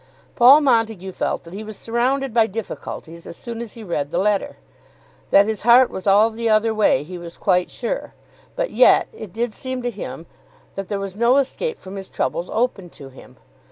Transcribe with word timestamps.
Paul 0.35 0.61
Montague 0.61 1.11
felt 1.11 1.43
that 1.43 1.53
he 1.53 1.63
was 1.63 1.77
surrounded 1.77 2.33
by 2.33 2.47
difficulties 2.47 3.27
as 3.27 3.37
soon 3.37 3.61
as 3.61 3.73
he 3.73 3.83
read 3.83 4.09
the 4.09 4.17
letter. 4.17 4.57
That 5.29 5.45
his 5.45 5.61
heart 5.61 5.91
was 5.91 6.07
all 6.07 6.31
the 6.31 6.49
other 6.49 6.73
way 6.73 7.03
he 7.03 7.19
was 7.19 7.37
quite 7.37 7.69
sure; 7.69 8.15
but 8.55 8.71
yet 8.71 9.09
it 9.13 9.31
did 9.31 9.53
seem 9.53 9.83
to 9.83 9.91
him 9.91 10.25
that 10.73 10.87
there 10.87 10.99
was 10.99 11.15
no 11.15 11.37
escape 11.37 11.77
from 11.77 11.97
his 11.97 12.09
troubles 12.09 12.49
open 12.49 12.89
to 12.89 13.09
him. 13.09 13.37